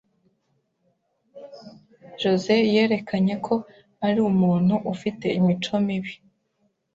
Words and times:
Jos 2.19 2.43
é 2.55 2.57
yerekanye 2.73 3.35
ko 3.45 3.55
ari 4.05 4.19
umuntu 4.31 4.75
ufite 4.93 5.25
imico 5.39 5.73
mibi. 5.85 6.13